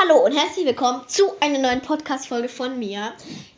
Hallo 0.00 0.24
und 0.24 0.32
herzlich 0.36 0.66
willkommen 0.66 1.02
zu 1.08 1.32
einer 1.40 1.58
neuen 1.58 1.80
Podcast-Folge 1.80 2.48
von 2.48 2.78
mir. 2.78 3.12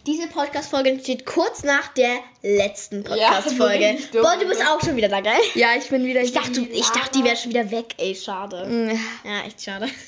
Diese 0.07 0.29
Podcast-Folge 0.29 0.91
entsteht 0.91 1.27
kurz 1.27 1.65
nach 1.65 1.89
der 1.89 2.19
letzten 2.43 3.03
Podcast-Folge. 3.05 3.99
Ja, 4.13 4.23
Boah, 4.23 4.37
du 4.39 4.47
bist 4.47 4.63
auch 4.67 4.81
schon 4.81 4.97
wieder 4.97 5.09
da, 5.09 5.21
gell? 5.21 5.33
Ja, 5.55 5.69
ich 5.77 5.89
bin 5.89 6.05
wieder 6.05 6.21
Ich 6.23 6.33
dachte, 6.33 6.53
du- 6.53 6.63
ich 6.63 6.89
dachte, 6.91 7.19
die 7.19 7.25
wäre 7.25 7.37
schon 7.37 7.51
wieder 7.51 7.71
weg, 7.71 7.95
ey, 7.99 8.15
schade. 8.15 8.67
Mm, 8.67 8.91
Ja, 9.29 9.41
echt 9.47 9.63
schade. 9.63 9.89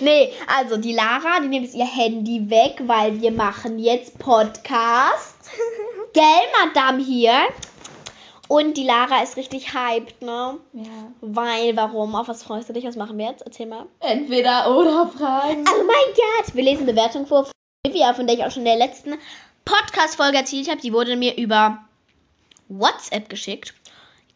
Nee, 0.00 0.32
also 0.46 0.78
die 0.78 0.94
Lara, 0.94 1.40
die 1.40 1.48
nimmt 1.48 1.66
jetzt 1.66 1.74
ihr 1.74 1.84
Handy 1.84 2.48
weg, 2.48 2.76
weil 2.86 3.20
wir 3.20 3.30
machen 3.30 3.78
jetzt 3.78 4.18
Podcast. 4.18 5.36
Gell, 6.14 6.24
Madame 6.64 7.04
hier? 7.04 7.34
Und 8.48 8.76
die 8.76 8.84
Lara 8.84 9.22
ist 9.22 9.36
richtig 9.36 9.74
hyped, 9.74 10.22
ne? 10.22 10.58
Ja. 10.72 11.12
Weil, 11.20 11.76
warum? 11.76 12.14
Auf 12.14 12.28
was 12.28 12.42
freust 12.42 12.68
du 12.68 12.72
dich? 12.72 12.84
Was 12.84 12.96
machen 12.96 13.18
wir 13.18 13.26
jetzt? 13.26 13.42
Erzähl 13.42 13.66
mal. 13.66 13.86
Entweder 14.00 14.76
oder 14.76 15.08
Fragen. 15.08 15.64
Oh 15.68 15.84
mein 15.84 16.14
Gott! 16.14 16.54
Wir 16.54 16.62
lesen 16.62 16.86
Bewertung 16.86 17.26
vor 17.26 17.44
von 17.44 17.52
Olivia, 17.86 18.14
von 18.14 18.26
der 18.26 18.36
ich 18.36 18.44
auch 18.44 18.50
schon 18.50 18.66
in 18.66 18.76
der 18.78 18.86
letzten 18.86 19.14
Podcast-Folge 19.64 20.38
erzählt 20.38 20.70
habe. 20.70 20.80
Die 20.80 20.92
wurde 20.92 21.16
mir 21.16 21.36
über 21.36 21.84
WhatsApp 22.68 23.28
geschickt. 23.28 23.74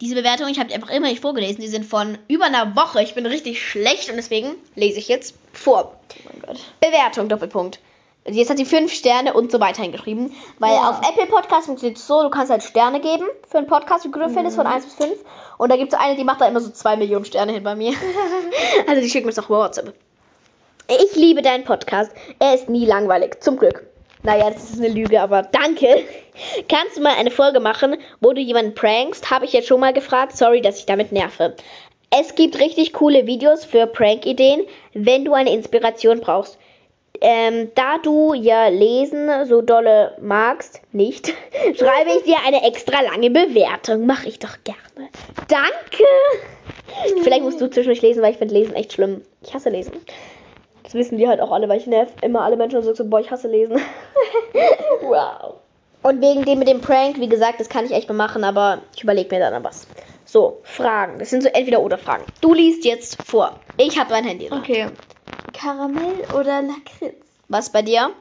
Diese 0.01 0.15
Bewertung, 0.15 0.47
ich 0.49 0.57
habe 0.57 0.67
die 0.69 0.75
einfach 0.75 0.89
immer 0.89 1.07
nicht 1.07 1.21
vorgelesen. 1.21 1.61
Die 1.61 1.67
sind 1.67 1.85
von 1.85 2.17
über 2.27 2.45
einer 2.45 2.75
Woche. 2.75 3.03
Ich 3.03 3.13
bin 3.13 3.25
richtig 3.25 3.65
schlecht 3.65 4.09
und 4.09 4.15
deswegen 4.15 4.55
lese 4.75 4.99
ich 4.99 5.07
jetzt 5.07 5.35
vor. 5.53 5.95
Oh 5.95 6.29
mein 6.31 6.41
Gott. 6.41 6.59
Bewertung, 6.79 7.29
Doppelpunkt. 7.29 7.79
Jetzt 8.25 8.51
hat 8.51 8.57
sie 8.57 8.65
fünf 8.65 8.93
Sterne 8.93 9.33
und 9.33 9.51
so 9.51 9.59
weiter 9.59 9.81
hingeschrieben. 9.81 10.31
Weil 10.59 10.73
Ja. 10.75 10.91
auf 10.91 10.99
Apple 11.09 11.25
Podcast 11.25 11.65
funktioniert 11.65 11.97
es 11.97 12.05
so, 12.05 12.21
du 12.21 12.29
kannst 12.29 12.51
halt 12.51 12.61
Sterne 12.61 12.99
geben 12.99 13.25
für 13.49 13.57
einen 13.57 13.67
Podcast, 13.67 14.05
wie 14.05 14.11
du 14.11 14.29
findest, 14.29 14.55
von 14.55 14.67
1 14.67 14.85
bis 14.85 14.93
5. 14.93 15.19
Und 15.57 15.71
da 15.71 15.75
gibt 15.75 15.91
es 15.93 15.99
eine, 15.99 16.15
die 16.15 16.23
macht 16.23 16.39
da 16.39 16.47
immer 16.47 16.59
so 16.59 16.69
2 16.69 16.97
Millionen 16.97 17.25
Sterne 17.25 17.51
hin 17.51 17.63
bei 17.63 17.75
mir. 17.75 17.93
also 18.87 19.01
die 19.01 19.09
schickt 19.09 19.25
mir 19.25 19.31
das 19.31 19.43
auch 19.43 19.49
über 19.49 19.59
WhatsApp. 19.59 19.93
Ich 20.87 21.15
liebe 21.15 21.41
deinen 21.41 21.63
Podcast. 21.63 22.11
Er 22.37 22.53
ist 22.53 22.69
nie 22.69 22.85
langweilig. 22.85 23.41
Zum 23.41 23.57
Glück. 23.57 23.87
Naja, 24.23 24.51
das 24.51 24.69
ist 24.69 24.79
eine 24.79 24.89
Lüge, 24.89 25.19
aber 25.19 25.41
danke. 25.41 26.03
Kannst 26.69 26.97
du 26.97 27.01
mal 27.01 27.15
eine 27.17 27.31
Folge 27.31 27.59
machen, 27.59 27.95
wo 28.19 28.33
du 28.33 28.41
jemanden 28.41 28.75
prankst? 28.75 29.31
Habe 29.31 29.45
ich 29.45 29.53
jetzt 29.53 29.67
schon 29.67 29.79
mal 29.79 29.93
gefragt. 29.93 30.37
Sorry, 30.37 30.61
dass 30.61 30.77
ich 30.77 30.85
damit 30.85 31.11
nerve. 31.11 31.55
Es 32.11 32.35
gibt 32.35 32.59
richtig 32.59 32.93
coole 32.93 33.25
Videos 33.25 33.65
für 33.65 33.87
Prank-Ideen, 33.87 34.65
wenn 34.93 35.25
du 35.25 35.33
eine 35.33 35.53
Inspiration 35.53 36.19
brauchst. 36.19 36.57
Ähm, 37.23 37.69
da 37.75 37.99
du 37.99 38.33
ja 38.33 38.67
lesen 38.67 39.29
so 39.45 39.61
dolle 39.61 40.17
magst, 40.19 40.81
nicht, 40.91 41.27
schreibe 41.75 42.09
ich 42.17 42.23
dir 42.23 42.37
eine 42.45 42.63
extra 42.63 43.01
lange 43.01 43.29
Bewertung. 43.29 44.07
Mache 44.07 44.27
ich 44.27 44.39
doch 44.39 44.57
gerne. 44.63 45.09
Danke. 45.47 46.03
Vielleicht 47.21 47.43
musst 47.43 47.61
du 47.61 47.69
zwischendurch 47.69 48.01
lesen, 48.01 48.23
weil 48.23 48.31
ich 48.31 48.37
finde 48.37 48.55
Lesen 48.55 48.75
echt 48.75 48.93
schlimm. 48.93 49.21
Ich 49.43 49.53
hasse 49.53 49.69
Lesen. 49.69 49.93
Das 50.83 50.95
wissen 50.95 51.17
die 51.19 51.27
halt 51.27 51.39
auch 51.39 51.51
alle, 51.51 51.69
weil 51.69 51.77
ich 51.77 51.87
nerv 51.87 52.09
immer 52.21 52.41
alle 52.41 52.57
Menschen 52.57 52.77
und 52.77 52.83
sag 52.83 52.97
so, 52.97 53.05
boah, 53.05 53.19
ich 53.19 53.31
hasse 53.31 53.47
Lesen. 53.47 53.79
Wow. 55.01 55.55
Und 56.03 56.21
wegen 56.21 56.45
dem 56.45 56.59
mit 56.59 56.67
dem 56.67 56.81
Prank, 56.81 57.19
wie 57.19 57.27
gesagt, 57.27 57.59
das 57.59 57.69
kann 57.69 57.85
ich 57.85 57.91
echt 57.91 58.07
mal 58.07 58.15
machen, 58.15 58.43
aber 58.43 58.81
ich 58.95 59.03
überlege 59.03 59.33
mir 59.33 59.39
dann 59.39 59.53
noch 59.53 59.63
was. 59.69 59.87
So, 60.25 60.59
Fragen. 60.63 61.19
Das 61.19 61.29
sind 61.29 61.43
so 61.43 61.49
entweder 61.49 61.81
oder 61.81 61.97
Fragen. 61.97 62.23
Du 62.41 62.53
liest 62.53 62.85
jetzt 62.85 63.21
vor. 63.23 63.59
Ich 63.77 63.99
habe 63.99 64.11
mein 64.11 64.23
Handy. 64.23 64.47
dran. 64.47 64.59
Okay. 64.59 64.87
Karamell 65.53 66.25
oder 66.37 66.61
Lakritz? 66.61 67.15
Was 67.47 67.71
bei 67.71 67.81
dir? 67.81 68.11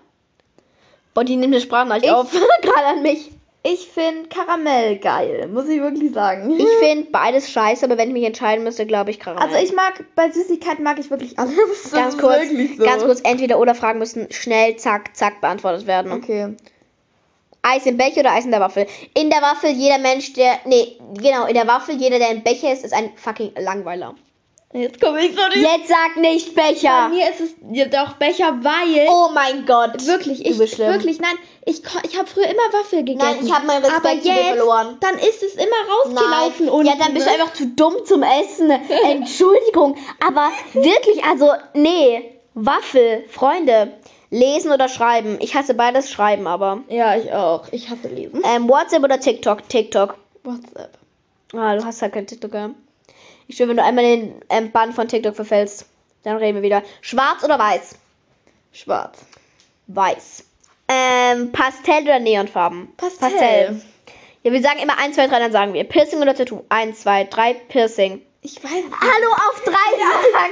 Boah, 1.14 1.24
die 1.24 1.36
nimmt 1.36 1.54
eine 1.54 1.60
Sprachnachricht 1.62 2.06
Ich- 2.06 2.12
auf. 2.12 2.30
Gerade 2.62 2.86
an 2.86 3.02
mich. 3.02 3.30
Ich 3.62 3.88
finde 3.88 4.26
Karamell 4.30 4.96
geil, 4.98 5.46
muss 5.52 5.68
ich 5.68 5.82
wirklich 5.82 6.14
sagen. 6.14 6.50
Ich 6.58 6.66
finde 6.80 7.10
beides 7.10 7.50
scheiße, 7.50 7.84
aber 7.84 7.98
wenn 7.98 8.08
ich 8.08 8.14
mich 8.14 8.24
entscheiden 8.24 8.64
müsste, 8.64 8.86
glaube 8.86 9.10
ich 9.10 9.20
Karamell. 9.20 9.46
also 9.46 9.62
ich 9.62 9.74
mag, 9.74 10.02
bei 10.14 10.30
Süßigkeiten 10.30 10.82
mag 10.82 10.98
ich 10.98 11.10
wirklich 11.10 11.38
alles. 11.38 11.54
Das 11.82 11.92
ganz 11.92 12.16
kurz, 12.16 12.38
so. 12.78 12.84
ganz 12.84 13.04
kurz, 13.04 13.20
entweder 13.20 13.58
oder 13.58 13.74
Fragen 13.74 13.98
müssen 13.98 14.32
schnell, 14.32 14.76
zack, 14.76 15.14
zack 15.14 15.42
beantwortet 15.42 15.86
werden. 15.86 16.10
Okay. 16.10 16.56
Eis 17.60 17.84
im 17.84 17.98
Becher 17.98 18.20
oder 18.20 18.32
Eis 18.32 18.46
in 18.46 18.50
der 18.50 18.60
Waffel? 18.60 18.86
In 19.12 19.28
der 19.28 19.42
Waffel 19.42 19.68
jeder 19.72 19.98
Mensch, 19.98 20.32
der, 20.32 20.60
nee, 20.64 20.96
genau, 21.20 21.44
in 21.44 21.52
der 21.52 21.66
Waffel 21.66 21.96
jeder, 21.96 22.18
der 22.18 22.30
im 22.30 22.42
Becher 22.42 22.72
ist, 22.72 22.82
ist 22.86 22.94
ein 22.94 23.10
fucking 23.16 23.52
Langweiler. 23.58 24.14
Jetzt 24.72 25.00
komme 25.00 25.18
ich 25.26 25.34
so 25.34 25.40
nicht. 25.48 25.56
Jetzt 25.68 25.88
sag 25.88 26.16
nicht 26.16 26.54
Bei 26.54 26.70
Becher. 26.70 27.08
mir 27.08 27.28
ist 27.28 27.40
es 27.40 27.54
ja 27.72 27.86
doch 27.86 28.12
Becher, 28.14 28.58
weil. 28.62 29.08
Oh 29.08 29.30
mein 29.34 29.66
Gott. 29.66 30.06
Wirklich, 30.06 30.46
ich 30.46 30.52
Du 30.52 30.58
bist 30.58 30.76
schlimm. 30.76 30.92
wirklich, 30.92 31.18
nein, 31.18 31.34
ich, 31.64 31.82
ich 32.04 32.16
habe 32.16 32.28
früher 32.28 32.46
immer 32.46 32.72
Waffel 32.72 33.04
gegessen. 33.04 33.18
Nein, 33.18 33.44
ich 33.44 33.52
habe 33.52 33.66
meinen 33.66 33.84
Respekt 33.84 34.06
aber 34.06 34.14
jetzt, 34.14 34.48
verloren. 34.48 34.96
dann 35.00 35.16
ist 35.18 35.42
es 35.42 35.54
immer 35.54 35.64
rausgelaufen 36.04 36.66
Nein. 36.66 36.74
unten. 36.74 36.86
ja, 36.86 36.94
dann 36.98 37.14
bist 37.14 37.26
du 37.26 37.30
ne? 37.30 37.36
einfach 37.40 37.52
zu 37.52 37.66
dumm 37.66 37.96
zum 38.04 38.22
Essen. 38.22 38.70
Entschuldigung, 39.10 39.96
aber 40.24 40.50
wirklich, 40.72 41.24
also, 41.24 41.50
nee. 41.74 42.36
Waffel, 42.54 43.24
Freunde. 43.28 43.92
Lesen 44.30 44.70
oder 44.70 44.88
schreiben? 44.88 45.38
Ich 45.40 45.56
hasse 45.56 45.74
beides 45.74 46.10
schreiben, 46.10 46.46
aber. 46.46 46.82
Ja, 46.88 47.16
ich 47.16 47.32
auch. 47.32 47.64
Ich 47.72 47.90
hasse 47.90 48.06
lesen. 48.06 48.42
Ähm, 48.44 48.68
WhatsApp 48.68 49.02
oder 49.02 49.18
TikTok? 49.18 49.68
TikTok. 49.68 50.14
WhatsApp. 50.44 50.96
Ah, 51.52 51.74
du 51.74 51.84
hast 51.84 52.00
halt 52.02 52.12
kein 52.12 52.28
TikTok, 52.28 52.54
ja. 52.54 52.70
Ich 53.50 53.56
schwöre, 53.56 53.70
wenn 53.70 53.78
du 53.78 53.82
einmal 53.82 54.04
den 54.04 54.34
ähm, 54.48 54.70
Bann 54.70 54.92
von 54.92 55.08
TikTok 55.08 55.34
verfällst, 55.34 55.84
dann 56.22 56.36
reden 56.36 56.54
wir 56.54 56.62
wieder. 56.62 56.84
Schwarz 57.00 57.42
oder 57.42 57.58
weiß? 57.58 57.96
Schwarz. 58.70 59.18
Weiß. 59.88 60.44
Ähm, 60.86 61.50
Pastell 61.50 62.04
oder 62.04 62.20
Neonfarben? 62.20 62.92
Pastell. 62.96 63.82
Ja, 64.44 64.52
wir 64.52 64.62
sagen 64.62 64.78
immer 64.78 64.96
1, 64.98 65.16
2, 65.16 65.26
3, 65.26 65.38
dann 65.40 65.50
sagen 65.50 65.74
wir 65.74 65.82
Piercing 65.82 66.22
oder 66.22 66.32
Tattoo. 66.32 66.64
1, 66.68 67.00
2, 67.00 67.24
3, 67.24 67.54
Piercing. 67.54 68.22
Ich 68.42 68.62
weiß 68.62 68.70
nicht. 68.70 69.00
Hallo 69.00 69.32
auf 69.32 69.64
3! 69.64 69.72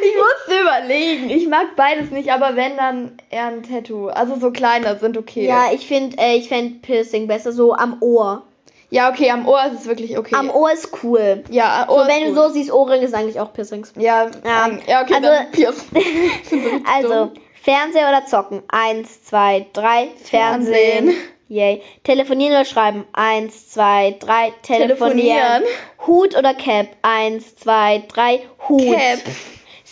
Ich 0.03 0.17
musste 0.17 0.61
überlegen. 0.61 1.31
Ich 1.31 1.47
mag 1.47 1.77
beides 1.77 2.11
nicht, 2.11 2.33
aber 2.33 2.57
wenn, 2.57 2.77
dann 2.77 3.17
eher 3.31 3.47
ein 3.47 3.63
Tattoo. 3.63 4.09
Also 4.09 4.41
so 4.41 4.51
kleine 4.51 4.99
sind 4.99 5.17
okay. 5.17 5.47
Ja, 5.47 5.71
ich 5.73 5.87
finde 5.87 6.19
äh, 6.19 6.37
ich 6.37 6.51
Piercing 6.83 7.29
besser, 7.29 7.53
so 7.53 7.75
am 7.75 8.03
Ohr. 8.03 8.43
Ja, 8.91 9.11
okay, 9.11 9.31
am 9.31 9.47
Ohr 9.47 9.65
ist 9.67 9.81
es 9.83 9.87
wirklich 9.87 10.17
okay. 10.17 10.35
Am 10.35 10.49
Ohr 10.51 10.73
ist 10.73 10.89
cool. 11.03 11.45
Ja, 11.51 11.85
So, 11.89 11.95
Ohr 11.95 12.03
ist 12.03 12.09
wenn 12.09 12.21
du 12.25 12.35
gut. 12.35 12.37
so 12.37 12.49
siehst, 12.55 12.73
Ohrringe 12.73 13.07
sind 13.07 13.15
eigentlich 13.19 13.39
auch 13.41 13.53
Piercings. 13.53 13.93
Ja, 13.97 14.31
Ja. 14.45 14.67
ähm, 14.67 14.81
ja 14.87 15.03
okay, 15.03 15.15
Also- 15.15 15.29
dann 15.29 15.47
so 15.53 15.99
richtig 15.99 16.83
Also. 16.95 17.33
Fernseher 17.63 18.09
oder 18.09 18.25
zocken? 18.25 18.63
1, 18.69 19.25
2, 19.25 19.67
3, 19.75 20.09
Fernsehen. 20.25 20.75
Fernsehen. 21.09 21.15
Yay. 21.49 21.83
Telefonieren 22.05 22.53
oder 22.55 22.65
schreiben? 22.65 23.05
1, 23.13 23.71
2, 23.71 24.17
3, 24.21 24.53
telefonieren. 24.63 25.63
Telefonieren. 25.63 25.63
Hut 26.07 26.37
oder 26.37 26.55
Cap? 26.55 26.87
1, 27.03 27.57
2, 27.57 28.05
3, 28.09 28.41
Hut. 28.69 28.95
Cap. 28.95 29.19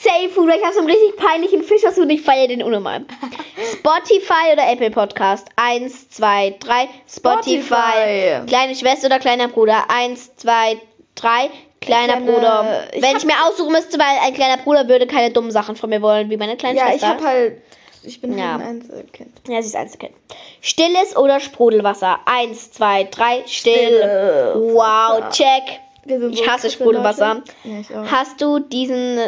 Safe 0.02 0.28
Food, 0.28 0.48
weil 0.48 0.58
ich 0.58 0.62
habe 0.64 0.74
so 0.74 0.80
einen 0.80 0.90
richtig 0.90 1.16
peinlichen 1.16 1.62
Fisch, 1.62 1.82
hast 1.86 1.96
du 1.98 2.04
nicht 2.04 2.24
feier 2.24 2.48
den 2.48 2.62
unnormal. 2.62 3.04
Spotify 3.78 4.52
oder 4.52 4.70
Apple 4.70 4.90
Podcast? 4.90 5.48
1, 5.56 6.10
2, 6.10 6.56
3, 6.60 6.88
Spotify. 7.08 7.62
Spotify. 7.64 8.46
Kleine 8.46 8.74
Schwester 8.74 9.06
oder 9.06 9.18
kleiner 9.18 9.48
Bruder? 9.48 9.84
1, 9.88 10.36
2, 10.36 10.80
3, 11.14 11.50
kleiner 11.80 12.12
Kleine- 12.14 12.26
Bruder. 12.32 12.84
ich 12.92 13.02
Wenn 13.02 13.16
ich 13.16 13.24
mir 13.24 13.34
aussuchen 13.46 13.72
müsste, 13.72 13.98
weil 13.98 14.18
ein 14.26 14.34
kleiner 14.34 14.58
Bruder 14.62 14.86
würde 14.88 15.06
keine 15.06 15.30
dummen 15.32 15.50
Sachen 15.50 15.76
von 15.76 15.88
mir 15.90 16.02
wollen, 16.02 16.28
wie 16.30 16.36
meine 16.36 16.56
kleine 16.56 16.78
Ja, 16.78 16.86
ich 16.86 16.92
Schwester. 17.00 17.08
hab 17.08 17.22
halt. 17.24 17.62
Ich 18.02 18.20
bin 18.20 18.38
Ja. 18.38 18.52
halt 18.52 18.60
ein 18.62 18.66
Einzelkind. 18.68 19.30
Ja, 19.48 19.60
sie 19.62 19.68
ist 19.68 19.76
Einzelkind. 19.76 20.12
Stilles 20.60 21.16
oder 21.16 21.40
Sprudelwasser? 21.40 22.20
Eins, 22.26 22.70
zwei, 22.70 23.04
drei, 23.04 23.42
still. 23.46 23.72
Still. 23.74 24.52
Wow, 24.74 25.30
check. 25.32 25.80
Wir 26.04 26.20
sind 26.20 26.34
Ich 26.34 26.48
hasse 26.48 26.70
Sprudelwasser. 26.70 27.42
Ja, 27.64 27.80
ich. 27.80 27.88
Hast 28.12 28.40
du 28.40 28.60
diesen 28.60 29.18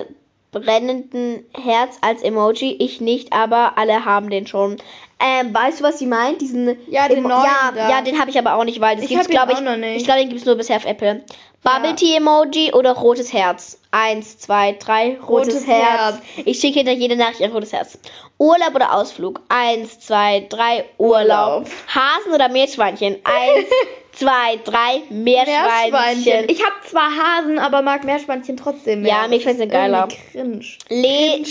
brennenden 0.52 1.44
Herz 1.54 1.98
als 2.00 2.22
Emoji? 2.22 2.76
Ich 2.78 3.00
nicht, 3.00 3.32
aber 3.32 3.76
alle 3.76 4.04
haben 4.04 4.30
den 4.30 4.46
schon. 4.46 4.76
Ähm, 5.20 5.52
weißt 5.52 5.80
du, 5.80 5.84
was 5.84 5.98
sie 5.98 6.06
meint? 6.06 6.40
Diesen 6.40 6.76
Ja, 6.88 7.08
den 7.08 7.18
Emo- 7.18 7.28
neuen 7.28 7.42
ja, 7.44 7.72
da. 7.74 7.90
ja, 7.90 8.00
den 8.02 8.20
habe 8.20 8.30
ich 8.30 8.38
aber 8.38 8.54
auch 8.54 8.64
nicht, 8.64 8.80
weil 8.80 8.94
das 8.96 9.04
Ich 9.04 9.10
gibt's 9.10 9.28
glaube 9.28 9.50
ich, 9.52 9.58
auch 9.58 9.62
noch 9.62 9.76
nicht. 9.76 9.96
ich 9.96 10.04
glaube, 10.04 10.20
den 10.20 10.28
gibt's 10.28 10.44
nur 10.44 10.54
bisher 10.54 10.76
auf 10.76 10.84
Apple. 10.84 11.24
Bubble 11.64 11.94
Tea 11.96 12.16
Emoji 12.16 12.72
oder 12.72 12.92
rotes 12.92 13.32
Herz? 13.32 13.78
Eins, 13.90 14.38
zwei, 14.38 14.72
drei, 14.78 15.18
rotes, 15.20 15.54
Rotes 15.54 15.66
Herz. 15.66 16.16
Herz. 16.16 16.18
Ich 16.44 16.60
schicke 16.60 16.78
hinter 16.80 16.92
jede 16.92 17.16
Nachricht 17.16 17.42
ein 17.42 17.52
rotes 17.52 17.72
Herz. 17.72 17.98
Urlaub 18.38 18.74
oder 18.74 18.94
Ausflug? 18.94 19.40
Eins, 19.48 19.98
zwei, 20.00 20.46
drei, 20.48 20.84
Urlaub. 20.98 21.62
Urlaub. 21.64 21.66
Hasen 21.88 22.32
oder 22.32 22.48
Meerschweinchen? 22.48 23.16
Eins, 23.24 23.68
zwei, 24.12 24.56
drei, 24.64 25.02
Meerschweinchen. 25.10 25.90
Meerschweinchen. 25.90 26.44
Ich 26.48 26.62
hab 26.64 26.86
zwar 26.86 27.10
Hasen, 27.10 27.58
aber 27.58 27.82
mag 27.82 28.04
Meerschweinchen 28.04 28.56
trotzdem 28.56 29.02
mehr. 29.02 29.10
Ja, 29.10 29.28
Das 29.28 29.44
ist 29.44 29.70
geiler. 29.70 30.08
Cringe. 30.32 30.64
Le 30.88 31.44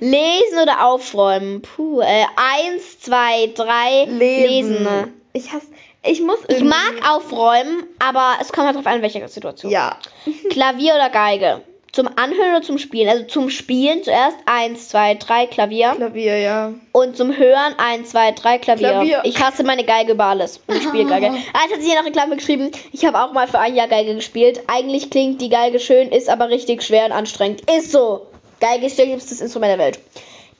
lesen 0.00 0.58
oder 0.62 0.86
aufräumen? 0.86 1.62
Puh, 1.62 2.00
äh, 2.00 2.24
eins, 2.36 3.00
zwei, 3.00 3.50
drei, 3.54 4.04
lesen. 4.08 4.82
ne? 4.82 5.12
Ich 5.38 5.52
hasse. 5.52 5.66
Ich 6.04 6.20
muss 6.20 6.38
Ich 6.48 6.62
mag 6.62 6.94
aufräumen, 7.08 7.84
aber 7.98 8.34
es 8.40 8.52
kommt 8.52 8.66
halt 8.66 8.76
drauf 8.76 8.86
an, 8.86 8.96
in 8.96 9.02
welcher 9.02 9.26
Situation. 9.28 9.70
Ja. 9.70 9.96
Klavier 10.50 10.94
oder 10.94 11.10
Geige? 11.10 11.62
Zum 11.92 12.08
Anhören 12.08 12.56
oder 12.56 12.62
zum 12.62 12.78
Spielen? 12.78 13.08
Also 13.08 13.24
zum 13.24 13.50
Spielen 13.50 14.02
zuerst 14.02 14.36
eins, 14.46 14.88
zwei, 14.88 15.14
drei, 15.14 15.46
Klavier. 15.46 15.94
Klavier, 15.96 16.38
ja. 16.38 16.72
Und 16.92 17.16
zum 17.16 17.36
Hören 17.36 17.74
1, 17.78 18.10
2, 18.10 18.32
3 18.32 18.58
Klavier. 18.58 18.88
Klavier. 18.88 19.22
Ich 19.24 19.42
hasse 19.42 19.64
meine 19.64 19.84
Geige 19.84 20.12
über 20.12 20.24
alles. 20.24 20.58
Und 20.66 20.76
ich 20.76 20.82
spiele 20.82 21.06
Geige. 21.06 21.26
Ah, 21.26 21.62
jetzt 21.64 21.74
hat 21.74 21.80
sie 21.80 21.86
hier 21.86 21.94
noch 21.94 22.04
eine 22.04 22.12
Klammer 22.12 22.36
geschrieben. 22.36 22.70
Ich 22.92 23.04
habe 23.06 23.20
auch 23.20 23.32
mal 23.32 23.48
für 23.48 23.58
ein 23.58 23.74
Jahr 23.74 23.88
Geige 23.88 24.14
gespielt. 24.14 24.60
Eigentlich 24.66 25.10
klingt 25.10 25.40
die 25.40 25.48
Geige 25.48 25.80
schön, 25.80 26.10
ist 26.10 26.28
aber 26.28 26.50
richtig 26.50 26.82
schwer 26.82 27.06
und 27.06 27.12
anstrengend. 27.12 27.62
Ist 27.70 27.90
so. 27.92 28.26
Geige 28.60 28.86
ist 28.86 28.98
das 28.98 29.06
liebstes 29.06 29.40
Instrument 29.40 29.72
der 29.72 29.78
Welt. 29.78 29.98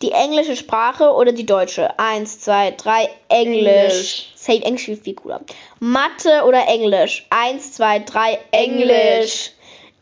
Die 0.00 0.12
englische 0.12 0.54
Sprache 0.54 1.12
oder 1.12 1.32
die 1.32 1.46
deutsche? 1.46 1.98
Eins, 1.98 2.40
zwei, 2.40 2.70
drei. 2.70 3.10
Englisch. 3.28 3.66
Englisch. 3.66 4.28
Safe 4.40 4.62
Englisch 4.62 4.88
ist 4.88 5.04
viel 5.04 5.14
cooler. 5.14 5.40
Mathe 5.80 6.44
oder 6.46 6.66
Englisch? 6.68 7.26
Eins, 7.30 7.72
zwei, 7.72 7.98
drei. 7.98 8.38
Englisch. 8.52 8.88
Englisch. 8.90 9.50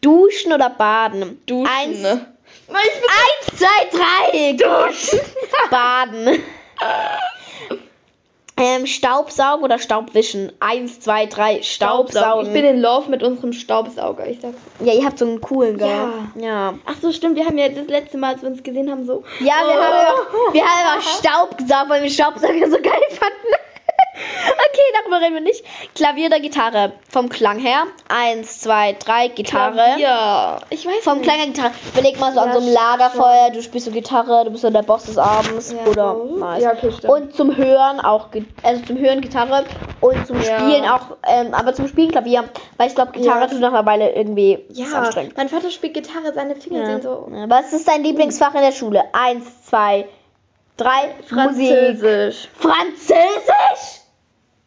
Duschen 0.02 0.52
oder 0.52 0.68
baden? 0.70 1.40
Duschen. 1.46 1.66
Eins, 1.74 2.00
ne? 2.00 2.26
Eins 2.68 3.58
zwei, 3.58 3.96
drei. 3.96 4.52
Duschen. 4.52 5.20
baden. 5.70 6.42
Ähm, 8.58 8.86
Staubsaugen 8.86 9.64
oder 9.64 9.78
Staubwischen? 9.78 10.50
Eins, 10.60 11.00
zwei, 11.00 11.26
drei. 11.26 11.62
Staubsaugen. 11.62 12.46
Ich 12.46 12.52
bin 12.54 12.64
in 12.64 12.80
Love 12.80 13.10
mit 13.10 13.22
unserem 13.22 13.52
Staubsauger. 13.52 14.26
Ich 14.28 14.40
sag's. 14.40 14.56
ja, 14.80 14.94
ihr 14.94 15.04
habt 15.04 15.18
so 15.18 15.26
einen 15.26 15.42
coolen, 15.42 15.76
gell? 15.76 15.88
Ja. 15.88 16.10
Ja. 16.36 16.74
Ach 16.86 16.94
so, 17.02 17.12
stimmt. 17.12 17.36
Wir 17.36 17.44
haben 17.44 17.58
ja 17.58 17.68
das 17.68 17.86
letzte 17.86 18.16
Mal, 18.16 18.32
als 18.34 18.42
wir 18.42 18.48
uns 18.48 18.62
gesehen 18.62 18.90
haben, 18.90 19.04
so. 19.06 19.24
Ja, 19.40 19.54
wir 19.66 19.74
Oh. 19.76 19.82
haben 19.82 19.92
einfach, 19.92 20.54
wir 20.54 20.62
haben 20.64 20.96
einfach 20.96 21.18
Staub 21.18 21.58
gesaugt, 21.58 21.88
weil 21.90 22.02
wir 22.02 22.10
Staubsauger 22.10 22.70
so 22.70 22.76
geil 22.80 23.02
fanden. 23.10 23.56
Okay, 24.16 25.00
darüber 25.02 25.20
reden 25.20 25.34
wir 25.34 25.40
nicht. 25.40 25.64
Klavier 25.94 26.26
oder 26.26 26.40
Gitarre? 26.40 26.92
Vom 27.10 27.28
Klang 27.28 27.58
her. 27.58 27.84
Eins, 28.08 28.60
zwei, 28.60 28.92
drei, 28.94 29.28
Gitarre. 29.28 29.98
Ja. 29.98 30.58
Ich 30.70 30.86
weiß 30.86 31.02
Vom 31.02 31.18
nicht. 31.18 31.24
Klang 31.24 31.36
her 31.38 31.46
Gitarre. 31.46 31.72
Überleg 31.92 32.18
mal 32.20 32.32
so 32.32 32.40
an 32.40 32.48
Ja, 32.48 32.54
so 32.54 32.60
einem 32.60 32.72
Lagerfeuer, 32.72 33.50
du 33.52 33.62
spielst 33.62 33.86
so 33.86 33.92
Gitarre, 33.92 34.44
du 34.44 34.50
bist 34.50 34.62
so 34.62 34.70
der 34.70 34.82
Boss 34.82 35.04
des 35.04 35.18
Abends. 35.18 35.72
Ja. 35.72 35.90
Oder 35.90 36.16
nice. 36.38 36.62
Ja, 36.62 36.72
okay. 36.72 36.92
Und 37.06 37.34
zum 37.34 37.56
Hören 37.56 38.00
auch, 38.00 38.28
also 38.62 38.82
zum 38.84 38.98
Hören 38.98 39.20
Gitarre 39.20 39.64
und 40.00 40.26
zum. 40.26 40.36
Spielen 40.42 40.84
auch, 40.84 41.16
ähm, 41.26 41.54
aber 41.54 41.74
zum 41.74 41.88
Spielen 41.88 42.10
Klavier, 42.10 42.44
weil 42.76 42.88
ich 42.88 42.94
glaube, 42.94 43.12
Gitarre 43.12 43.48
tut 43.48 43.60
nach 43.60 43.72
einer 43.72 43.86
Weile 43.86 44.12
irgendwie 44.14 44.64
Ja, 44.70 44.86
anstrengend. 44.98 45.36
mein 45.36 45.48
Vater 45.48 45.70
spielt 45.70 45.94
Gitarre, 45.94 46.32
seine 46.34 46.54
Finger 46.56 46.80
Ja. 46.80 46.86
sind 46.86 47.02
so. 47.02 47.28
Ja. 47.32 47.48
Was 47.48 47.72
ist 47.72 47.88
dein 47.88 48.02
Lieblingsfach 48.04 48.54
in 48.54 48.60
der 48.62 48.72
Schule? 48.72 49.02
Eins, 49.12 49.44
zwei, 49.66 50.06
drei. 50.76 51.14
Musik. 51.30 52.34
Französisch. 52.58 54.00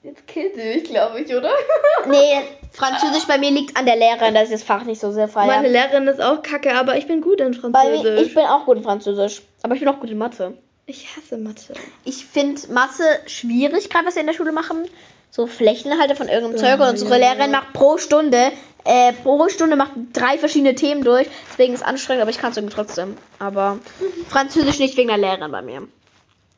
Französisch? 0.01 0.03
Jetzt 0.03 0.27
killt 0.27 0.55
sie 0.55 0.63
mich, 0.63 0.83
glaube 0.85 1.21
ich, 1.21 1.33
oder? 1.35 1.51
Nee, 2.07 2.41
Französisch 2.71 3.27
bei 3.27 3.37
mir 3.37 3.51
liegt 3.51 3.75
an 3.77 3.85
der 3.85 3.95
Lehrerin, 3.95 4.33
dass 4.33 4.45
ich 4.45 4.51
das 4.51 4.63
Fach 4.63 4.83
nicht 4.83 5.01
so 5.01 5.11
sehr 5.11 5.27
feiere. 5.27 5.47
Meine 5.47 5.69
Lehrerin 5.69 6.07
ist 6.07 6.21
auch 6.21 6.41
kacke, 6.41 6.73
aber 6.75 6.97
ich 6.97 7.07
bin 7.07 7.21
gut 7.21 7.41
in 7.41 7.51
Bei 7.71 7.83
mir, 7.89 7.95
Französisch. 7.95 8.27
ich 8.27 8.35
bin 8.35 8.43
auch 8.45 8.65
gut 8.65 8.77
in 8.77 8.83
Französisch, 8.83 9.41
aber 9.63 9.73
ich 9.73 9.79
bin 9.81 9.89
auch 9.89 9.99
gut 9.99 10.09
in 10.09 10.17
Mathe. 10.17 10.53
Ich 10.85 11.07
hasse 11.15 11.37
Mathe. 11.37 11.73
Ich 12.05 12.25
finde 12.25 12.61
Mathe 12.71 13.03
schwierig, 13.27 13.89
gerade 13.89 14.07
was 14.07 14.15
wir 14.15 14.21
in 14.21 14.27
der 14.27 14.33
Schule 14.33 14.51
machen. 14.51 14.85
So 15.31 15.45
Flächenhalter 15.45 16.15
von 16.15 16.27
irgendeinem 16.27 16.63
Ja, 16.63 16.77
Zeug 16.77 16.87
und 16.87 16.89
unsere 16.93 17.19
ja. 17.19 17.33
Lehrerin 17.33 17.51
macht 17.51 17.73
pro 17.73 17.97
Stunde, 17.99 18.51
äh, 18.85 19.13
pro 19.13 19.47
Stunde 19.49 19.75
macht 19.75 19.91
drei 20.13 20.39
verschiedene 20.39 20.73
Themen 20.73 21.03
durch. 21.03 21.27
Deswegen 21.51 21.73
ist 21.73 21.81
es 21.81 21.85
anstrengend, 21.85 22.23
aber 22.23 22.31
ich 22.31 22.39
kann 22.39 22.51
es 22.51 22.57
irgendwie 22.57 22.75
trotzdem. 22.75 23.15
Aber 23.37 23.77
Französisch 24.29 24.79
nicht 24.79 24.97
wegen 24.97 25.09
der 25.09 25.17
Lehrerin 25.19 25.51
bei 25.51 25.61
mir. 25.61 25.87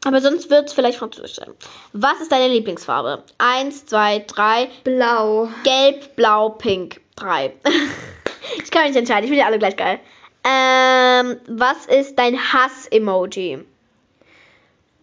Aber 0.06 0.20
sonst 0.20 0.50
wird 0.50 0.68
es 0.68 0.74
vielleicht 0.74 0.98
Französisch 0.98 1.36
sein. 1.36 1.52
Was 1.94 2.20
ist 2.22 2.32
deine 2.32 2.48
Lieblingsfarbe? 2.48 3.24
Eins, 3.38 3.86
zwei, 3.86 4.20
drei. 4.20 4.70
Blau. 4.84 5.50
Gelb, 5.64 6.16
blau, 6.16 6.50
pink. 6.50 7.02
Drei. 7.16 7.54
ich 8.64 8.72
kann 8.72 8.84
mich 8.84 8.92
nicht 8.92 9.00
entscheiden. 9.00 9.26
Ich 9.26 9.30
finde 9.30 9.44
die 9.44 9.46
alle 9.46 9.60
gleich 9.60 9.78
geil. 9.78 10.00
Ähm, 10.44 11.38
was 11.48 11.86
ist 11.86 12.18
dein 12.18 12.36
Hass-Emoji? 12.36 13.64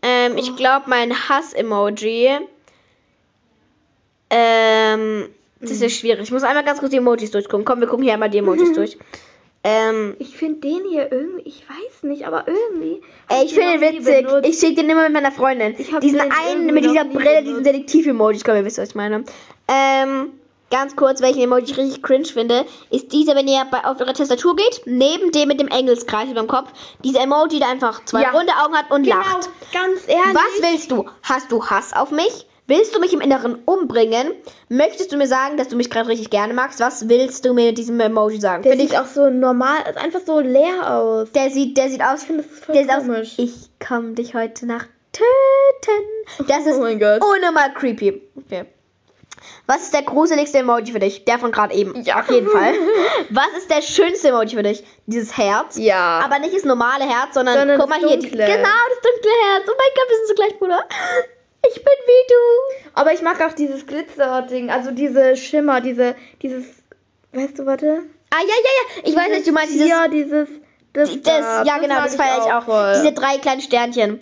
Ähm, 0.02 0.36
ich 0.36 0.56
glaube, 0.56 0.86
mein 0.88 1.12
Hass-Emoji. 1.28 2.40
Ähm, 4.30 5.28
das 5.60 5.80
ist 5.80 5.96
schwierig. 5.96 6.24
Ich 6.24 6.32
muss 6.32 6.42
einmal 6.42 6.64
ganz 6.64 6.80
kurz 6.80 6.90
die 6.90 6.98
Emojis 6.98 7.30
durchgucken. 7.30 7.64
Komm, 7.64 7.80
wir 7.80 7.86
gucken 7.86 8.04
hier 8.04 8.14
einmal 8.14 8.30
die 8.30 8.38
Emojis 8.38 8.72
durch. 8.74 8.98
Ähm, 9.64 10.14
Ich 10.18 10.36
finde 10.36 10.60
den 10.60 10.84
hier 10.88 11.10
irgendwie, 11.10 11.42
ich 11.48 11.64
weiß 11.68 12.04
nicht, 12.04 12.26
aber 12.26 12.44
irgendwie. 12.46 13.02
ey, 13.28 13.44
ich 13.44 13.54
finde 13.54 13.78
den 13.78 14.06
witzig. 14.06 14.26
Ich 14.44 14.58
schicke 14.60 14.76
den 14.82 14.90
immer 14.90 15.02
mit 15.04 15.12
meiner 15.12 15.32
Freundin. 15.32 15.74
Diesen 16.00 16.20
einen 16.20 16.66
mit 16.72 16.84
dieser 16.84 17.04
Brille, 17.04 17.42
diesen 17.42 17.64
Detektiv-Emoji. 17.64 18.36
Ich 18.36 18.44
glaube, 18.44 18.60
ihr 18.60 18.64
wisst, 18.64 18.78
was 18.78 18.90
ich 18.90 18.94
meine. 18.94 19.24
Ähm, 19.66 20.32
ganz 20.70 20.94
kurz, 20.96 21.20
welchen 21.20 21.40
Emoji 21.40 21.64
ich 21.72 21.76
richtig 21.76 22.02
cringe 22.02 22.24
finde, 22.26 22.66
ist 22.90 23.12
dieser, 23.12 23.34
wenn 23.34 23.48
ihr 23.48 23.64
bei, 23.70 23.84
auf 23.84 24.00
eure 24.00 24.12
Tastatur 24.12 24.54
geht, 24.54 24.82
neben 24.86 25.32
dem 25.32 25.48
mit 25.48 25.58
dem 25.60 25.68
Engelskreis 25.68 26.30
über 26.30 26.40
dem 26.40 26.46
Kopf, 26.48 26.68
dieser 27.02 27.20
Emoji, 27.22 27.58
der 27.58 27.68
einfach 27.68 28.04
zwei 28.04 28.22
Ja. 28.22 28.30
runde 28.30 28.52
Augen 28.64 28.74
hat 28.76 28.90
und 28.90 29.02
genau, 29.02 29.16
lacht. 29.16 29.50
ganz 29.72 30.06
ehrlich. 30.06 30.34
Was 30.34 30.62
willst 30.70 30.90
du? 30.92 31.04
Hast 31.24 31.50
du 31.50 31.64
Hass 31.66 31.92
auf 31.94 32.10
mich? 32.12 32.46
Willst 32.68 32.94
du 32.94 33.00
mich 33.00 33.14
im 33.14 33.20
Inneren 33.22 33.56
umbringen? 33.64 34.30
Möchtest 34.68 35.10
du 35.10 35.16
mir 35.16 35.26
sagen, 35.26 35.56
dass 35.56 35.68
du 35.68 35.76
mich 35.76 35.88
gerade 35.90 36.08
richtig 36.08 36.28
gerne 36.28 36.52
magst? 36.52 36.80
Was 36.80 37.08
willst 37.08 37.44
du 37.46 37.54
mir 37.54 37.66
mit 37.68 37.78
diesem 37.78 37.98
Emoji 37.98 38.38
sagen? 38.40 38.62
Der 38.62 38.72
Finde 38.72 38.86
sieht 38.88 38.98
auch 38.98 39.06
so 39.06 39.30
normal, 39.30 39.78
ist 39.88 39.96
einfach 39.96 40.20
so 40.26 40.38
leer 40.40 40.94
aus. 40.94 41.32
Der 41.32 41.48
sieht, 41.50 41.78
der 41.78 41.88
sieht 41.88 42.02
aus. 42.02 42.20
Ich 42.20 42.26
finde, 42.26 42.42
das 42.44 42.58
voll 42.60 42.74
der 42.74 42.84
sieht 42.84 42.92
komisch. 43.06 43.28
aus. 43.30 43.34
Ich 43.38 43.70
komm 43.86 44.14
dich 44.14 44.34
heute 44.34 44.66
Nacht 44.66 44.88
töten. 45.12 46.46
Das 46.46 46.66
ist 46.66 46.76
Oh 46.76 46.80
mein 46.82 47.00
Gott. 47.00 47.22
unnormal 47.24 47.72
creepy. 47.72 48.20
Okay. 48.36 48.66
Was 49.66 49.82
ist 49.84 49.94
der 49.94 50.02
gruseligste 50.02 50.58
Emoji 50.58 50.92
für 50.92 50.98
dich? 50.98 51.24
Der 51.24 51.38
von 51.38 51.52
gerade 51.52 51.72
eben. 51.72 52.02
Ja. 52.02 52.20
Auf 52.20 52.30
jeden 52.30 52.48
Fall. 52.48 52.74
Was 53.30 53.48
ist 53.56 53.70
der 53.70 53.80
schönste 53.80 54.28
Emoji 54.28 54.56
für 54.56 54.62
dich? 54.62 54.84
Dieses 55.06 55.38
Herz. 55.38 55.78
Ja. 55.78 56.20
Aber 56.22 56.38
nicht 56.38 56.54
das 56.54 56.64
normale 56.64 57.04
Herz, 57.04 57.32
sondern, 57.32 57.56
Sondern 57.56 57.78
guck 57.80 57.88
mal 57.88 57.98
das 58.00 58.10
hier. 58.10 58.18
Die, 58.18 58.28
dunkle. 58.28 58.44
genau, 58.46 58.68
das 58.90 59.00
dunkle 59.10 59.30
Herz. 59.46 59.64
Oh 59.68 59.72
mein 59.78 59.94
Gott, 59.94 60.08
wir 60.10 60.16
sind 60.16 60.28
so 60.28 60.34
gleich, 60.34 60.58
Bruder. 60.58 60.84
Ich 61.66 61.74
bin 61.74 61.84
wie 61.84 62.28
du. 62.28 62.90
aber 62.94 63.12
ich 63.12 63.22
mag 63.22 63.40
auch 63.42 63.52
dieses 63.52 63.86
Glitzer-Ding, 63.86 64.70
also 64.70 64.90
diese 64.90 65.36
Schimmer, 65.36 65.80
diese, 65.80 66.14
dieses, 66.42 66.64
weißt 67.32 67.58
du, 67.58 67.66
warte? 67.66 68.02
Ah, 68.30 68.40
ja, 68.40 68.46
ja, 68.46 69.02
ja. 69.02 69.08
Ich 69.08 69.16
weiß 69.16 69.28
nicht, 69.30 69.46
du 69.46 69.52
meinst 69.52 69.74
dieses. 69.74 69.88
Ja, 69.88 70.08
dieses, 70.08 70.48
das, 70.92 71.10
das 71.10 71.22
da, 71.22 71.64
ja, 71.64 71.78
genau, 71.78 71.96
das 71.96 72.16
feiere 72.16 72.38
ich 72.46 72.52
auch. 72.52 72.64
voll. 72.64 72.92
Diese 72.94 73.12
drei 73.12 73.38
kleinen 73.38 73.60
Sternchen. 73.60 74.20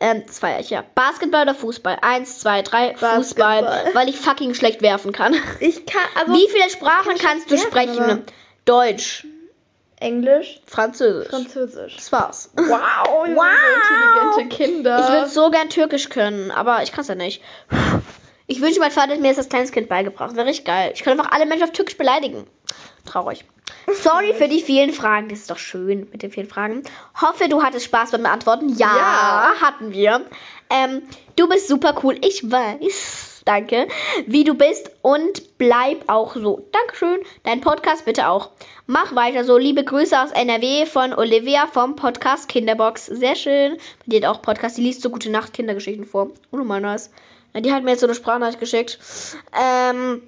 Ähm, 0.00 0.24
das 0.26 0.40
feiere 0.40 0.60
ich, 0.60 0.70
ja. 0.70 0.82
Basketball 0.94 1.42
oder 1.42 1.54
Fußball? 1.54 1.98
Eins, 2.02 2.40
zwei, 2.40 2.62
drei. 2.62 2.94
Fußball. 2.94 3.62
Basketball. 3.62 3.94
Weil 3.94 4.08
ich 4.08 4.16
fucking 4.18 4.54
schlecht 4.54 4.82
werfen 4.82 5.12
kann. 5.12 5.34
ich 5.60 5.86
kann, 5.86 6.02
also 6.18 6.32
Wie 6.32 6.48
viele 6.48 6.68
Sprachen 6.70 7.12
ich 7.14 7.22
kannst 7.22 7.50
du 7.50 7.56
sprechen? 7.56 8.00
aber- 8.00 8.18
Deutsch, 8.64 9.26
Englisch, 10.02 10.60
Französisch. 10.66 11.28
Französisch. 11.28 11.96
Das 11.96 12.12
war's. 12.12 12.50
Wow, 12.56 13.24
wir 13.26 13.36
Wow. 13.36 13.44
intelligente 14.32 14.56
Kinder. 14.56 14.98
Ich 15.00 15.12
würde 15.12 15.28
so 15.28 15.50
gern 15.50 15.68
Türkisch 15.70 16.08
können, 16.08 16.50
aber 16.50 16.82
ich 16.82 16.92
kann 16.92 17.02
es 17.02 17.08
ja 17.08 17.14
nicht. 17.14 17.42
Ich 18.46 18.60
wünsche, 18.60 18.80
mein 18.80 18.90
Vater 18.90 19.12
hätte 19.12 19.22
mir 19.22 19.28
das 19.28 19.38
als 19.38 19.48
kleines 19.48 19.72
Kind 19.72 19.88
beigebracht. 19.88 20.34
Wäre 20.36 20.46
richtig 20.46 20.66
geil. 20.66 20.90
Ich 20.94 21.02
könnte 21.02 21.20
einfach 21.22 21.34
alle 21.34 21.46
Menschen 21.46 21.64
auf 21.64 21.72
Türkisch 21.72 21.96
beleidigen. 21.96 22.46
Traurig. 23.06 23.44
Sorry 24.02 24.34
für 24.34 24.48
die 24.48 24.60
vielen 24.60 24.92
Fragen. 24.92 25.28
Das 25.28 25.38
ist 25.40 25.50
doch 25.50 25.58
schön 25.58 26.08
mit 26.12 26.22
den 26.22 26.30
vielen 26.30 26.48
Fragen. 26.48 26.82
Hoffe, 27.20 27.48
du 27.48 27.62
hattest 27.62 27.86
Spaß 27.86 28.10
beim 28.10 28.22
Beantworten. 28.24 28.68
Ja, 28.76 28.94
Ja. 28.96 29.52
hatten 29.60 29.92
wir. 29.92 30.26
Ähm, 30.70 31.02
du 31.36 31.48
bist 31.48 31.68
super 31.68 31.94
cool. 32.02 32.16
Ich 32.22 32.50
weiß. 32.50 33.31
Danke. 33.44 33.88
Wie 34.26 34.44
du 34.44 34.54
bist 34.54 34.90
und 35.02 35.58
bleib 35.58 36.08
auch 36.08 36.34
so. 36.34 36.66
Dankeschön. 36.72 37.20
Dein 37.42 37.60
Podcast 37.60 38.04
bitte 38.04 38.28
auch. 38.28 38.50
Mach 38.86 39.14
weiter 39.14 39.44
so. 39.44 39.58
Liebe 39.58 39.84
Grüße 39.84 40.20
aus 40.20 40.30
NRW 40.30 40.86
von 40.86 41.12
Olivia 41.12 41.66
vom 41.66 41.96
Podcast 41.96 42.48
Kinderbox. 42.48 43.06
Sehr 43.06 43.34
schön. 43.34 43.76
Die 44.06 44.16
hat 44.16 44.24
auch 44.24 44.42
Podcast. 44.42 44.78
Die 44.78 44.82
liest 44.82 45.02
so 45.02 45.10
gute 45.10 45.30
Nacht 45.30 45.52
Kindergeschichten 45.52 46.06
vor. 46.06 46.30
Unnormal 46.50 46.80
nice. 46.80 47.10
Ja, 47.54 47.60
die 47.60 47.72
hat 47.72 47.84
mir 47.84 47.90
jetzt 47.90 48.00
so 48.00 48.06
eine 48.06 48.14
Sprachnachricht 48.14 48.60
geschickt. 48.60 48.98
Ähm, 49.60 50.22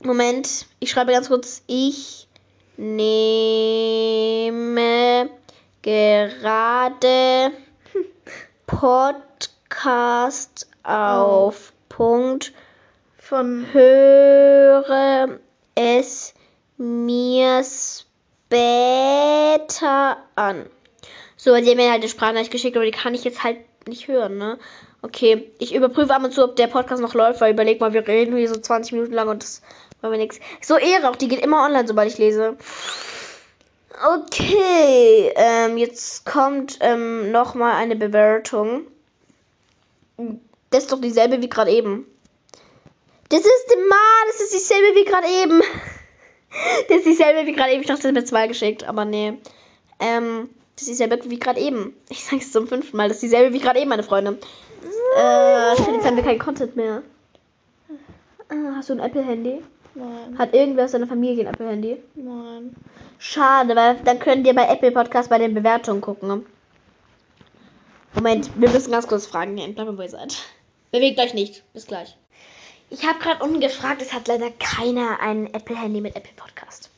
Moment. 0.00 0.66
Ich 0.80 0.90
schreibe 0.90 1.12
ganz 1.12 1.28
kurz. 1.28 1.62
Ich 1.66 2.26
nehme 2.76 2.98
gerade 5.82 7.52
Podcast 8.66 10.68
auf. 10.82 11.72
Punkt. 11.98 12.52
Von 13.18 13.66
Höre 13.72 15.40
es 15.74 16.32
mir 16.76 17.64
später 18.48 20.18
an. 20.36 20.66
So, 21.36 21.56
die 21.56 21.68
haben 21.68 21.76
mir 21.76 21.90
halt 21.90 22.02
eine 22.02 22.08
Sprachnachricht 22.08 22.52
geschickt, 22.52 22.76
aber 22.76 22.86
die 22.86 22.92
kann 22.92 23.14
ich 23.14 23.24
jetzt 23.24 23.42
halt 23.42 23.58
nicht 23.88 24.06
hören, 24.06 24.38
ne? 24.38 24.60
Okay, 25.02 25.50
ich 25.58 25.74
überprüfe 25.74 26.14
ab 26.14 26.22
und 26.22 26.32
zu, 26.32 26.44
ob 26.44 26.54
der 26.54 26.68
Podcast 26.68 27.02
noch 27.02 27.14
läuft, 27.14 27.40
weil 27.40 27.52
überleg 27.52 27.80
mal, 27.80 27.92
wir 27.92 28.06
reden 28.06 28.36
hier 28.36 28.48
so 28.48 28.60
20 28.60 28.92
Minuten 28.92 29.14
lang 29.14 29.28
und 29.28 29.42
das 29.42 29.60
war 30.00 30.10
mir 30.10 30.18
nix. 30.18 30.38
So 30.60 30.76
Ehre 30.76 31.10
auch, 31.10 31.16
die 31.16 31.26
geht 31.26 31.44
immer 31.44 31.64
online, 31.64 31.88
sobald 31.88 32.12
ich 32.12 32.18
lese. 32.18 32.56
Okay, 34.06 35.32
ähm, 35.34 35.76
jetzt 35.76 36.24
kommt 36.24 36.78
ähm, 36.80 37.32
nochmal 37.32 37.74
eine 37.74 37.96
Bewertung. 37.96 38.86
Das 40.70 40.84
ist 40.84 40.92
doch 40.92 41.00
dieselbe 41.00 41.40
wie 41.40 41.48
gerade 41.48 41.70
eben. 41.70 42.06
Das 43.30 43.40
ist 43.40 43.76
Ma, 43.88 43.96
das 44.26 44.40
ist 44.40 44.54
dieselbe 44.54 44.98
wie 44.98 45.04
gerade 45.04 45.26
eben. 45.42 45.62
Das 46.88 46.98
ist 46.98 47.06
dieselbe 47.06 47.46
wie 47.46 47.52
gerade 47.52 47.72
eben. 47.72 47.82
Ich 47.82 47.88
dachte, 47.88 48.04
das 48.04 48.14
wird 48.14 48.26
zwei 48.26 48.46
geschickt, 48.46 48.82
aber 48.84 49.04
nee. 49.04 49.34
Ähm, 50.00 50.48
das 50.74 50.88
ist 50.88 50.88
dieselbe 50.88 51.28
wie 51.30 51.38
gerade 51.38 51.60
eben. 51.60 51.94
Ich 52.08 52.24
sage 52.24 52.40
es 52.40 52.50
zum 52.52 52.66
fünften 52.66 52.96
Mal. 52.96 53.08
Das 53.08 53.18
ist 53.18 53.22
dieselbe 53.22 53.52
wie 53.52 53.58
gerade 53.58 53.78
eben, 53.80 53.90
meine 53.90 54.02
Freunde. 54.02 54.38
Äh, 55.18 55.70
jetzt 55.70 56.06
haben 56.06 56.16
wir 56.16 56.22
keinen 56.24 56.38
Content 56.38 56.74
mehr. 56.74 57.02
Ah, 58.48 58.76
hast 58.76 58.88
du 58.88 58.94
ein 58.94 59.00
Apple-Handy? 59.00 59.62
Nein, 59.94 60.38
Hat 60.38 60.54
irgendwer 60.54 60.86
aus 60.86 60.92
deiner 60.92 61.06
Familie 61.06 61.44
ein 61.46 61.52
Apple-Handy? 61.52 61.98
nein. 62.14 62.74
Schade, 63.18 63.76
weil 63.76 63.96
dann 64.04 64.18
könnt 64.18 64.46
ihr 64.46 64.54
bei 64.54 64.68
Apple 64.72 64.92
Podcast 64.92 65.28
bei 65.28 65.38
den 65.38 65.52
Bewertungen 65.52 66.00
gucken. 66.00 66.46
Moment, 68.14 68.50
wir 68.56 68.70
müssen 68.70 68.90
ganz 68.90 69.06
kurz 69.06 69.26
fragen. 69.26 69.56
Bleibt 69.56 69.76
mal, 69.76 69.98
wo 69.98 70.02
ihr 70.02 70.08
seid. 70.08 70.38
Bewegt 70.90 71.18
euch 71.20 71.34
nicht. 71.34 71.62
Bis 71.72 71.86
gleich. 71.86 72.16
Ich 72.90 73.06
habe 73.06 73.18
gerade 73.18 73.44
unten 73.44 73.60
gefragt, 73.60 74.00
es 74.00 74.12
hat 74.12 74.28
leider 74.28 74.50
keiner 74.50 75.20
ein 75.20 75.52
Apple-Handy 75.52 76.00
mit 76.00 76.16
Apple 76.16 76.32
Podcast. 76.36 76.90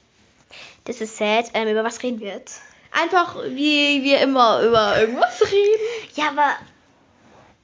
Das 0.84 1.00
ist 1.00 1.16
sad. 1.16 1.50
Ähm, 1.54 1.68
über 1.68 1.82
was 1.82 2.02
reden 2.02 2.20
wir 2.20 2.28
jetzt? 2.28 2.60
Einfach 2.92 3.36
wie 3.44 4.02
wir 4.02 4.20
immer 4.20 4.62
über 4.62 5.00
irgendwas 5.00 5.42
reden. 5.42 5.80
Ja, 6.14 6.28
aber 6.28 6.56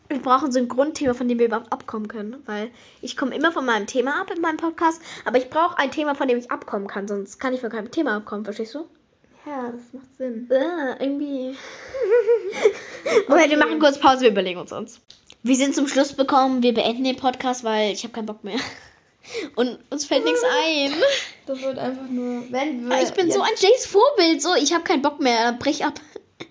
wir 0.09 0.21
brauchen 0.21 0.53
so 0.53 0.59
ein 0.59 0.69
Grundthema, 0.69 1.15
von 1.15 1.29
dem 1.29 1.39
wir 1.39 1.47
überhaupt 1.47 1.73
abkommen 1.73 2.09
können. 2.09 2.43
Weil 2.47 2.71
ich 3.01 3.17
komme 3.17 3.35
immer 3.35 3.53
von 3.53 3.65
meinem 3.65 3.87
Thema 3.87 4.21
ab 4.21 4.31
in 4.35 4.41
meinem 4.41 4.57
Podcast, 4.57 5.01
aber 5.25 5.39
ich 5.39 5.51
brauche 5.51 5.79
ein 5.79 5.91
Thema, 5.91 6.15
von 6.15 6.29
dem 6.29 6.39
ich 6.39 6.51
abkommen 6.51 6.89
kann. 6.89 7.07
Sonst 7.07 7.39
kann 7.39 7.55
ich 7.55 7.61
von 7.61 7.71
keinem 7.71 7.91
Thema 7.91 8.17
abkommen, 8.17 8.45
verstehst 8.45 8.75
du? 8.75 8.87
Ja, 9.47 9.71
das 9.71 9.93
macht 9.93 10.17
Sinn. 10.19 10.49
Äh, 10.51 11.05
irgendwie. 11.05 11.57
Moment, 13.29 13.51
wir 13.51 13.59
machen 13.59 13.79
kurz 13.79 13.99
Pause, 14.01 14.23
wir 14.23 14.31
überlegen 14.31 14.59
uns 14.59 14.73
uns. 14.73 15.01
Wir 15.47 15.55
sind 15.55 15.77
zum 15.77 15.87
Schluss 15.87 16.13
bekommen, 16.13 16.65
wir 16.65 16.75
beenden 16.75 17.05
den 17.05 17.15
Podcast, 17.15 17.63
weil 17.63 17.93
ich 17.93 18.03
habe 18.03 18.13
keinen 18.13 18.27
Bock 18.27 18.43
mehr. 18.43 18.59
Und 19.55 19.79
uns 19.91 20.05
fällt 20.05 20.25
nichts 20.25 20.43
ein. 20.43 20.93
Das 21.47 21.63
wird 21.63 21.79
einfach 21.79 22.09
nur, 22.09 22.51
wenn 22.51 22.89
wir 22.89 22.97
Ja, 22.97 23.03
ich 23.05 23.13
bin 23.13 23.31
so 23.31 23.41
ein 23.43 23.53
Jays 23.57 23.87
Vorbild, 23.87 24.43
so 24.43 24.57
ich 24.57 24.75
habe 24.75 24.83
keinen 24.83 25.03
Bock 25.03 25.21
mehr, 25.21 25.53
brich 25.53 25.85
ab. 25.85 25.95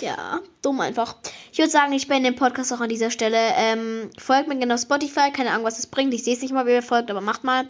Ja, 0.00 0.40
dumm 0.62 0.80
einfach. 0.80 1.14
Ich 1.52 1.58
würde 1.58 1.70
sagen, 1.70 1.92
ich 1.92 2.08
beende 2.08 2.30
den 2.30 2.36
Podcast 2.36 2.72
auch 2.72 2.80
an 2.80 2.88
dieser 2.88 3.10
Stelle. 3.10 3.38
Ähm, 3.56 4.10
folgt 4.18 4.48
mir 4.48 4.56
gerne 4.56 4.74
auf 4.74 4.80
Spotify, 4.80 5.30
keine 5.30 5.50
Ahnung, 5.50 5.64
was 5.64 5.76
das 5.76 5.86
bringt. 5.86 6.12
Ich 6.12 6.24
sehe 6.24 6.34
es 6.34 6.42
nicht 6.42 6.52
mal, 6.52 6.66
wie 6.66 6.72
ihr 6.72 6.82
folgt, 6.82 7.08
aber 7.08 7.20
macht 7.20 7.44
mal. 7.44 7.66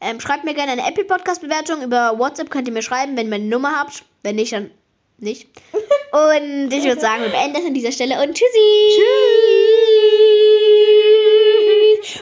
Ähm, 0.00 0.20
schreibt 0.20 0.44
mir 0.44 0.54
gerne 0.54 0.70
eine 0.70 0.86
Apple 0.86 1.04
Podcast 1.04 1.40
Bewertung. 1.40 1.82
Über 1.82 2.16
WhatsApp 2.20 2.50
könnt 2.50 2.68
ihr 2.68 2.74
mir 2.74 2.82
schreiben, 2.82 3.16
wenn 3.16 3.26
ihr 3.26 3.30
meine 3.30 3.46
Nummer 3.46 3.80
habt. 3.80 4.04
Wenn 4.22 4.36
nicht, 4.36 4.52
dann 4.52 4.70
nicht. 5.18 5.48
Und 6.12 6.70
ich 6.72 6.84
würde 6.84 7.00
sagen, 7.00 7.22
wir 7.22 7.30
beenden 7.30 7.54
das 7.54 7.64
an 7.64 7.74
dieser 7.74 7.90
Stelle 7.90 8.22
und 8.22 8.34
tschüssi. 8.34 8.90
Tschüss. 8.90 9.91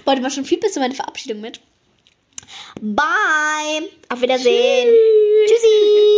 Heute 0.07 0.23
war 0.23 0.31
schon 0.31 0.45
viel 0.45 0.59
besser 0.59 0.81
meine 0.81 0.95
Verabschiedung 0.95 1.41
mit. 1.41 1.61
Bye. 2.81 3.89
Auf 4.09 4.21
Wiedersehen. 4.21 4.89
Tschüss. 5.47 5.61
Tschüssi. 5.61 6.10